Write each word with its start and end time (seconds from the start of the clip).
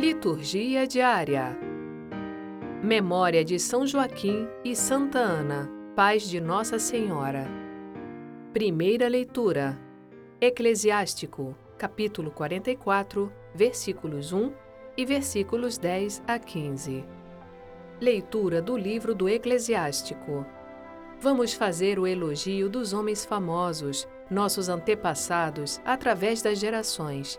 Liturgia 0.00 0.86
diária. 0.86 1.54
Memória 2.82 3.44
de 3.44 3.58
São 3.58 3.86
Joaquim 3.86 4.48
e 4.64 4.74
Santa 4.74 5.18
Ana, 5.18 5.70
pais 5.94 6.22
de 6.22 6.40
Nossa 6.40 6.78
Senhora. 6.78 7.46
Primeira 8.50 9.06
leitura. 9.08 9.78
Eclesiástico, 10.40 11.54
capítulo 11.76 12.30
44, 12.30 13.30
versículos 13.54 14.32
1 14.32 14.50
e 14.96 15.04
versículos 15.04 15.76
10 15.76 16.22
a 16.26 16.38
15. 16.38 17.04
Leitura 18.00 18.62
do 18.62 18.78
livro 18.78 19.14
do 19.14 19.28
Eclesiástico. 19.28 20.46
Vamos 21.20 21.52
fazer 21.52 21.98
o 21.98 22.06
elogio 22.06 22.70
dos 22.70 22.94
homens 22.94 23.26
famosos, 23.26 24.08
nossos 24.30 24.70
antepassados, 24.70 25.78
através 25.84 26.40
das 26.40 26.58
gerações 26.58 27.38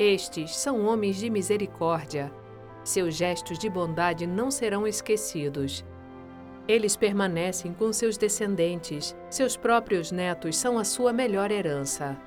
estes 0.00 0.56
são 0.56 0.86
homens 0.86 1.16
de 1.16 1.28
misericórdia. 1.28 2.32
Seus 2.82 3.14
gestos 3.14 3.58
de 3.58 3.68
bondade 3.68 4.26
não 4.26 4.50
serão 4.50 4.86
esquecidos. 4.86 5.84
Eles 6.66 6.96
permanecem 6.96 7.74
com 7.74 7.92
seus 7.92 8.16
descendentes, 8.16 9.14
seus 9.28 9.58
próprios 9.58 10.10
netos 10.10 10.56
são 10.56 10.78
a 10.78 10.84
sua 10.84 11.12
melhor 11.12 11.50
herança. 11.50 12.18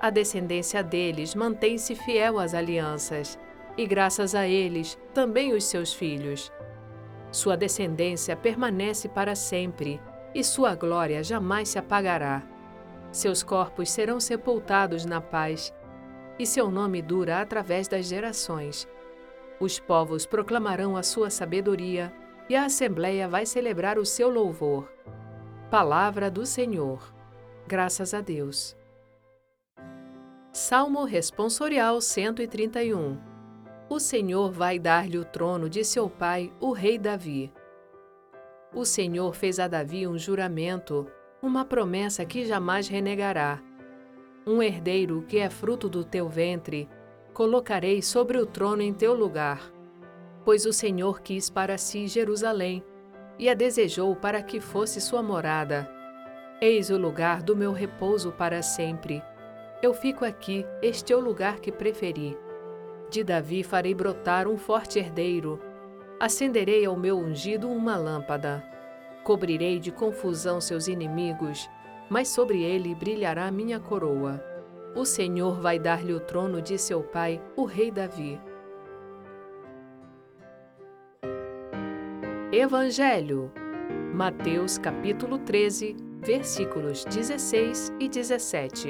A 0.00 0.10
descendência 0.10 0.80
deles 0.80 1.34
mantém-se 1.34 1.96
fiel 1.96 2.38
às 2.38 2.54
alianças, 2.54 3.36
e 3.76 3.84
graças 3.84 4.32
a 4.36 4.46
eles, 4.46 4.96
também 5.12 5.52
os 5.52 5.64
seus 5.64 5.92
filhos. 5.92 6.52
Sua 7.32 7.56
descendência 7.56 8.36
permanece 8.36 9.08
para 9.08 9.34
sempre, 9.34 10.00
e 10.32 10.44
sua 10.44 10.76
glória 10.76 11.24
jamais 11.24 11.70
se 11.70 11.80
apagará. 11.80 12.46
Seus 13.10 13.42
corpos 13.42 13.90
serão 13.90 14.20
sepultados 14.20 15.04
na 15.04 15.20
paz, 15.20 15.74
e 16.38 16.46
seu 16.46 16.70
nome 16.70 17.02
dura 17.02 17.40
através 17.40 17.88
das 17.88 18.06
gerações. 18.06 18.88
Os 19.60 19.78
povos 19.80 20.24
proclamarão 20.24 20.96
a 20.96 21.02
sua 21.02 21.30
sabedoria 21.30 22.12
e 22.48 22.54
a 22.54 22.64
Assembleia 22.64 23.28
vai 23.28 23.44
celebrar 23.44 23.98
o 23.98 24.06
seu 24.06 24.30
louvor. 24.30 24.90
Palavra 25.70 26.30
do 26.30 26.46
Senhor. 26.46 27.12
Graças 27.66 28.14
a 28.14 28.20
Deus. 28.20 28.76
Salmo 30.52 31.04
Responsorial 31.04 32.00
131 32.00 33.18
O 33.90 33.98
Senhor 33.98 34.50
vai 34.50 34.78
dar-lhe 34.78 35.18
o 35.18 35.24
trono 35.24 35.68
de 35.68 35.84
seu 35.84 36.08
pai, 36.08 36.52
o 36.60 36.72
rei 36.72 36.98
Davi. 36.98 37.52
O 38.72 38.84
Senhor 38.84 39.34
fez 39.34 39.58
a 39.58 39.66
Davi 39.66 40.06
um 40.06 40.16
juramento, 40.16 41.06
uma 41.42 41.64
promessa 41.64 42.24
que 42.24 42.44
jamais 42.44 42.88
renegará 42.88 43.60
um 44.48 44.62
herdeiro 44.62 45.22
que 45.28 45.38
é 45.38 45.50
fruto 45.50 45.90
do 45.90 46.02
teu 46.02 46.26
ventre, 46.26 46.88
colocarei 47.34 48.00
sobre 48.00 48.38
o 48.38 48.46
trono 48.46 48.80
em 48.80 48.94
teu 48.94 49.12
lugar. 49.12 49.70
Pois 50.42 50.64
o 50.64 50.72
Senhor 50.72 51.20
quis 51.20 51.50
para 51.50 51.76
si 51.76 52.08
Jerusalém 52.08 52.82
e 53.38 53.46
a 53.50 53.54
desejou 53.54 54.16
para 54.16 54.42
que 54.42 54.58
fosse 54.58 55.02
sua 55.02 55.22
morada. 55.22 55.86
Eis 56.62 56.88
o 56.88 56.96
lugar 56.96 57.42
do 57.42 57.54
meu 57.54 57.72
repouso 57.72 58.32
para 58.32 58.62
sempre. 58.62 59.22
Eu 59.82 59.92
fico 59.92 60.24
aqui, 60.24 60.64
este 60.80 61.12
é 61.12 61.16
o 61.16 61.20
lugar 61.20 61.60
que 61.60 61.70
preferi. 61.70 62.36
De 63.10 63.22
Davi 63.22 63.62
farei 63.62 63.94
brotar 63.94 64.48
um 64.48 64.56
forte 64.56 64.98
herdeiro. 64.98 65.60
Acenderei 66.18 66.86
ao 66.86 66.96
meu 66.96 67.18
ungido 67.18 67.70
uma 67.70 67.96
lâmpada. 67.96 68.64
Cobrirei 69.22 69.78
de 69.78 69.92
confusão 69.92 70.58
seus 70.58 70.88
inimigos 70.88 71.68
mas 72.10 72.28
sobre 72.28 72.62
ele 72.62 72.94
brilhará 72.94 73.50
minha 73.50 73.78
coroa. 73.78 74.42
O 74.94 75.04
Senhor 75.04 75.60
vai 75.60 75.78
dar-lhe 75.78 76.12
o 76.12 76.20
trono 76.20 76.62
de 76.62 76.78
seu 76.78 77.02
pai, 77.02 77.40
o 77.56 77.64
rei 77.64 77.90
Davi. 77.90 78.40
Evangelho. 82.50 83.52
Mateus 84.14 84.78
capítulo 84.78 85.38
13, 85.38 85.94
versículos 86.20 87.04
16 87.04 87.92
e 88.00 88.08
17. 88.08 88.88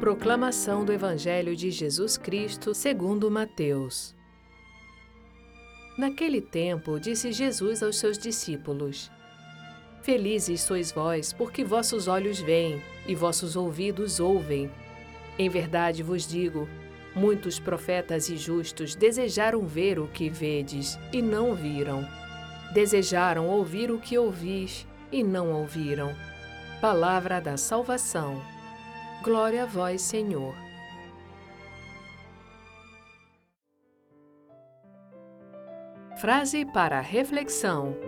Proclamação 0.00 0.84
do 0.84 0.92
Evangelho 0.92 1.54
de 1.54 1.70
Jesus 1.70 2.16
Cristo, 2.16 2.74
segundo 2.74 3.30
Mateus. 3.30 4.16
Naquele 5.96 6.40
tempo, 6.40 6.98
disse 6.98 7.32
Jesus 7.32 7.82
aos 7.82 7.98
seus 7.98 8.18
discípulos: 8.18 9.10
Felizes 10.06 10.60
sois 10.60 10.92
vós, 10.92 11.32
porque 11.32 11.64
vossos 11.64 12.06
olhos 12.06 12.38
veem 12.38 12.80
e 13.08 13.14
vossos 13.16 13.56
ouvidos 13.56 14.20
ouvem. 14.20 14.70
Em 15.36 15.48
verdade 15.48 16.00
vos 16.00 16.28
digo: 16.28 16.68
muitos 17.12 17.58
profetas 17.58 18.28
e 18.28 18.36
justos 18.36 18.94
desejaram 18.94 19.66
ver 19.66 19.98
o 19.98 20.06
que 20.06 20.30
vedes 20.30 20.96
e 21.12 21.20
não 21.20 21.56
viram. 21.56 22.06
Desejaram 22.72 23.48
ouvir 23.48 23.90
o 23.90 23.98
que 23.98 24.16
ouvis 24.16 24.86
e 25.10 25.24
não 25.24 25.50
ouviram. 25.50 26.14
Palavra 26.80 27.40
da 27.40 27.56
salvação. 27.56 28.40
Glória 29.24 29.64
a 29.64 29.66
vós, 29.66 30.02
Senhor. 30.02 30.54
Frase 36.20 36.64
para 36.64 37.00
reflexão. 37.00 38.05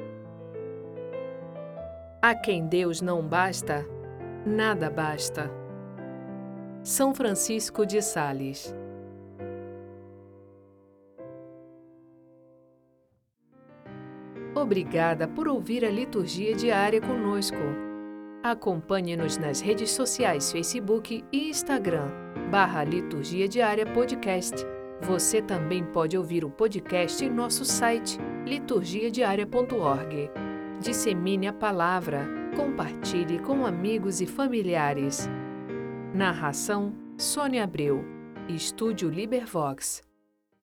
A 2.21 2.35
quem 2.35 2.67
Deus 2.67 3.01
não 3.01 3.23
basta, 3.23 3.87
nada 4.45 4.91
basta. 4.91 5.49
São 6.83 7.15
Francisco 7.15 7.87
de 7.87 8.03
Sales 8.03 8.75
Obrigada 14.53 15.29
por 15.29 15.47
ouvir 15.47 15.85
a 15.85 15.91
liturgia 15.91 16.57
diária 16.57 17.01
conosco. 17.01 17.57
Acompanhe-nos 18.43 19.37
nas 19.37 19.61
redes 19.61 19.93
sociais 19.93 20.51
Facebook 20.51 21.25
e 21.33 21.51
Instagram, 21.51 22.09
barra 22.51 22.83
Liturgia 22.83 23.47
Diária 23.47 23.87
Podcast. 23.87 24.57
Você 25.03 25.41
também 25.41 25.85
pode 25.85 26.19
ouvir 26.19 26.45
o 26.45 26.51
podcast 26.51 27.25
em 27.25 27.31
nosso 27.31 27.65
site 27.65 28.19
liturgiadiaria.org. 28.45 30.48
Dissemine 30.81 31.49
a 31.49 31.53
palavra, 31.53 32.25
compartilhe 32.55 33.41
com 33.41 33.67
amigos 33.67 34.21
e 34.21 34.27
familiares. 34.27 35.29
Narração: 36.15 36.95
Sônia 37.17 37.65
Abreu. 37.65 38.05
Estúdio 38.49 39.11
Libervox. 39.11 40.08